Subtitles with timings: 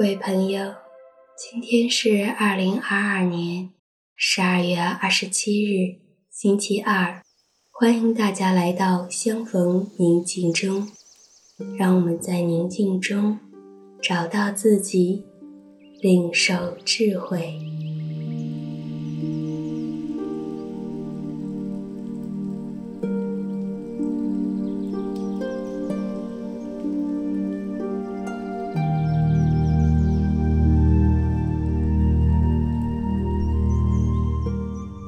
[0.00, 0.76] 各位朋友，
[1.36, 3.68] 今天是二零二二年
[4.16, 7.20] 十二月二十七日，星期二。
[7.70, 10.88] 欢迎大家来到相逢宁静中，
[11.78, 13.38] 让我们在宁静中
[14.00, 15.26] 找到自己，
[16.00, 17.69] 领受智慧。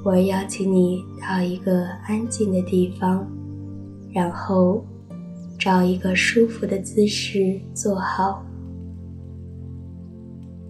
[0.05, 3.24] 我邀请你到一个安静的地方，
[4.12, 4.84] 然后
[5.56, 8.44] 找一个舒服的姿势坐好，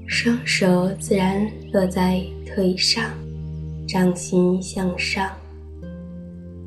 [0.06, 3.02] 双手自然落在腿上，
[3.88, 5.30] 掌心向上，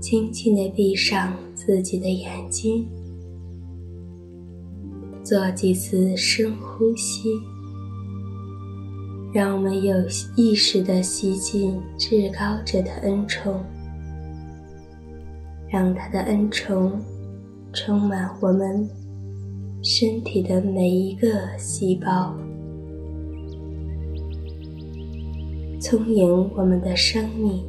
[0.02, 2.88] 轻轻地闭上自己的眼睛，
[5.24, 7.30] 做几次深呼吸。
[9.36, 9.94] 让我们有
[10.38, 13.62] 意识地吸进至高者的恩宠，
[15.68, 16.98] 让他的恩宠
[17.74, 18.88] 充满我们
[19.84, 22.34] 身体的每一个细胞，
[25.82, 27.62] 充盈我们的生命，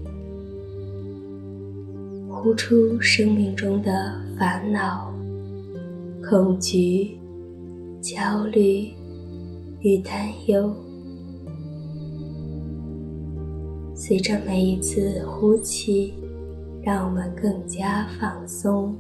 [2.31, 5.13] 呼出生命中的烦恼、
[6.31, 7.19] 恐惧、
[8.01, 8.89] 焦虑
[9.81, 10.73] 与担忧。
[14.07, 16.15] 随着每一次呼气，
[16.81, 18.95] 让我们更加放松。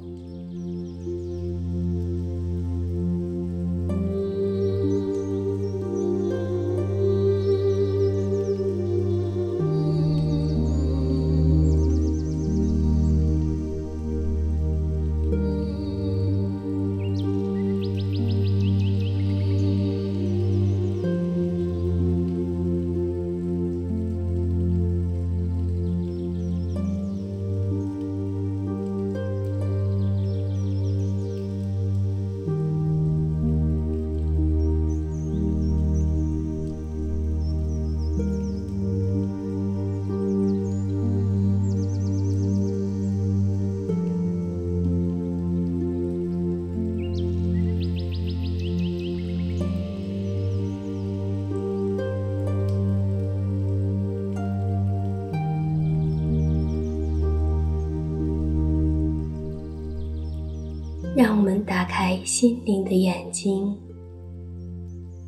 [61.87, 63.75] 开心灵的眼睛，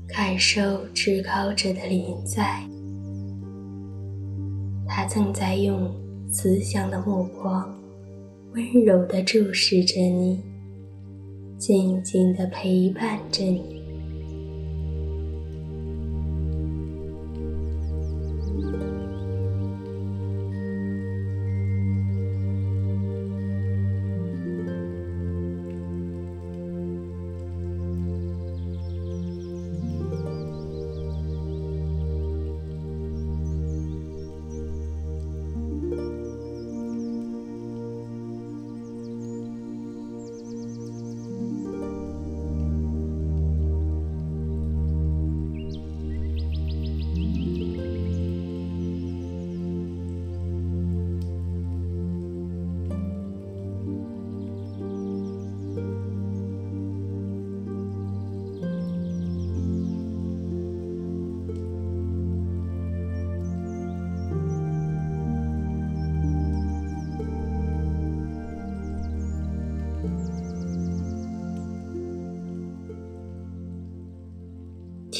[0.09, 2.63] 感受至高者的临在。
[4.87, 5.91] 他正在用
[6.31, 7.73] 慈祥的目光，
[8.53, 10.41] 温柔地注视着你，
[11.57, 13.78] 静静地陪伴着你。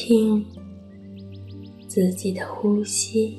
[0.01, 0.45] 听
[1.85, 3.37] 自己的呼吸。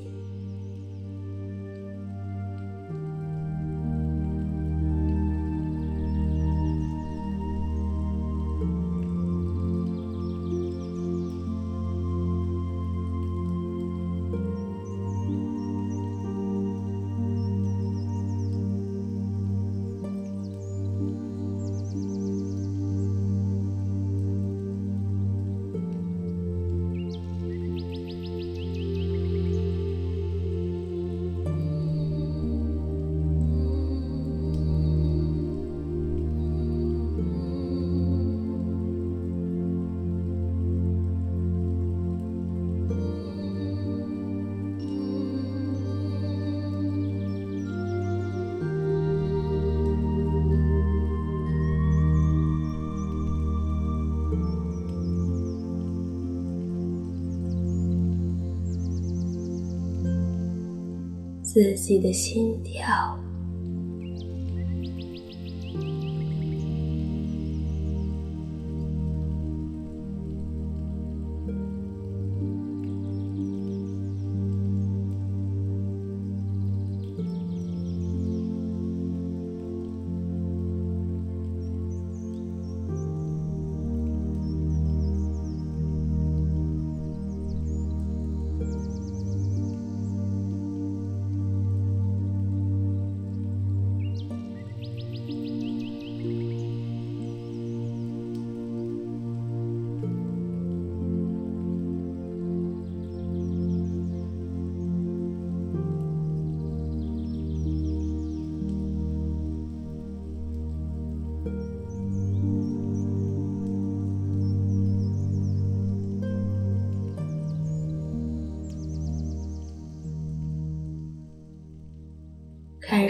[61.52, 63.19] 自己的心跳。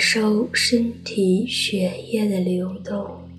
[0.01, 3.30] 感受身体血液的流动。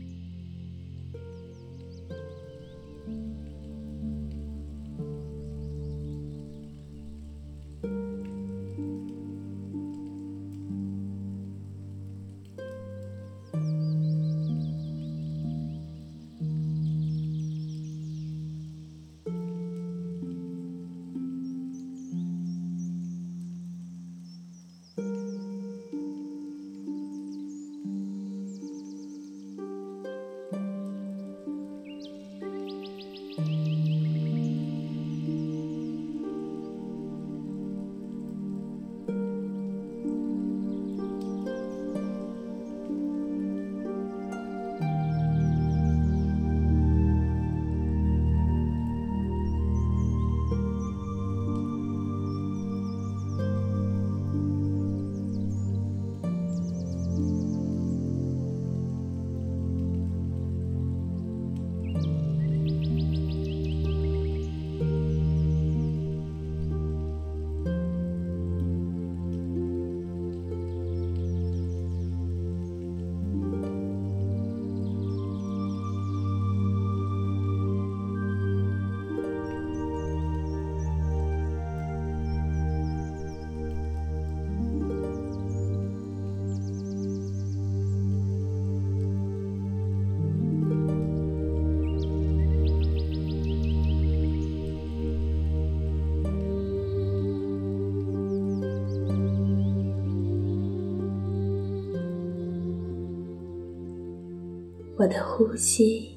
[105.01, 106.09] 我的呼吸、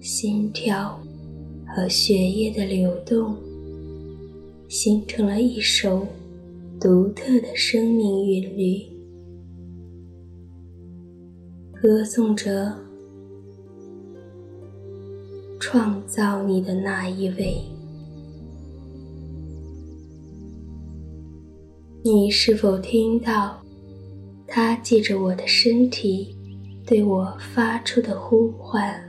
[0.00, 0.96] 心跳
[1.66, 3.34] 和血液的流动，
[4.68, 6.06] 形成了一首
[6.80, 8.82] 独特的生命韵律，
[11.74, 12.72] 歌颂着
[15.58, 17.60] 创造你的那一位。
[22.04, 23.60] 你是否听到
[24.46, 26.35] 他借着我的身体？
[26.86, 29.05] 对我发出的呼唤。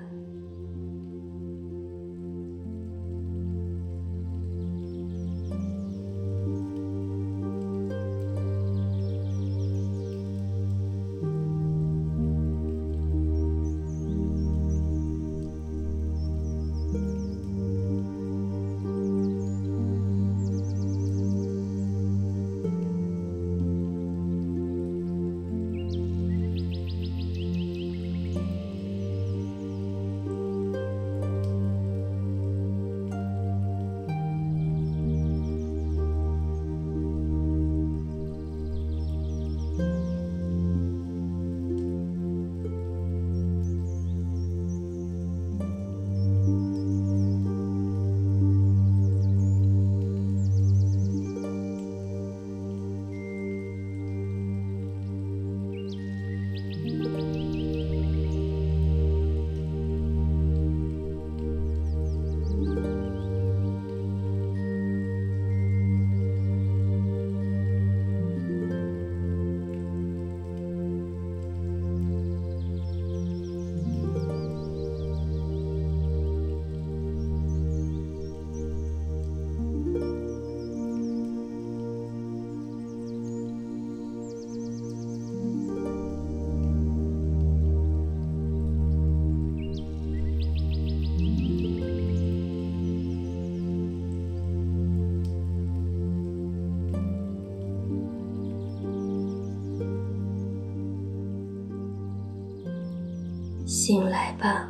[103.88, 104.68] 醒来吧，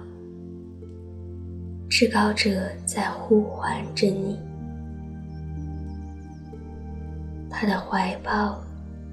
[1.89, 4.38] 至高者在呼唤着你，
[7.50, 8.62] 他的怀抱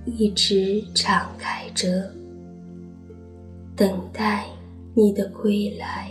[0.04, 2.12] 一直敞开着，
[3.74, 4.44] 等待
[4.92, 6.10] 你的归来。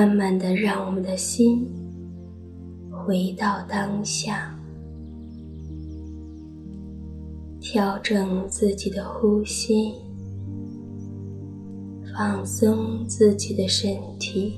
[0.00, 1.68] 慢慢的，让我们的心
[2.90, 4.58] 回到当下，
[7.60, 9.92] 调整自己的呼吸，
[12.14, 14.54] 放松自己的身体。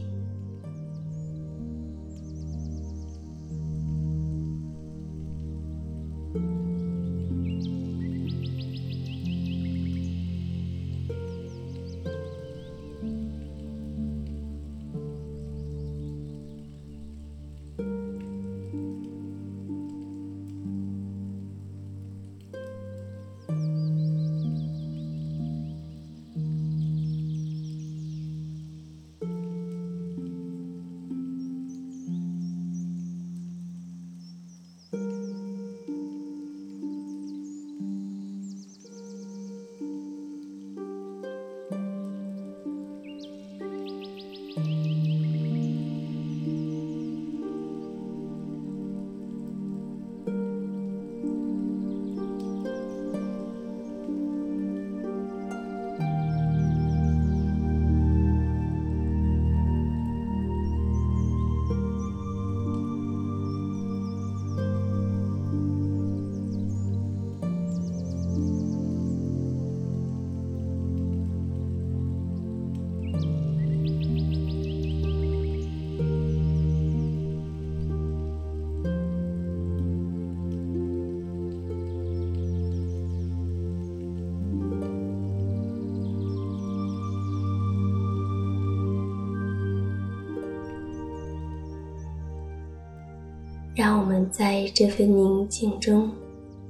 [93.83, 96.09] 让我们在这份宁静中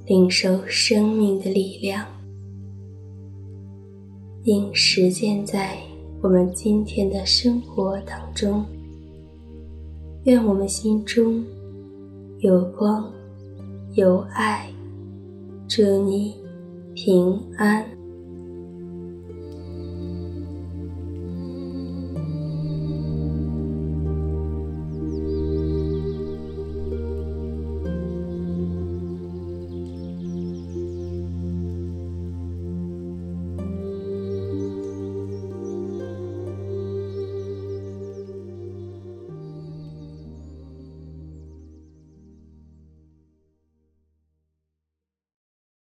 [0.07, 2.03] 领受生命的力量，
[4.43, 5.77] 并实践在
[6.23, 8.65] 我们今天的生活当中。
[10.23, 11.45] 愿我们心中
[12.39, 13.07] 有光、
[13.93, 14.67] 有爱，
[15.67, 16.33] 祝你
[16.95, 17.85] 平安。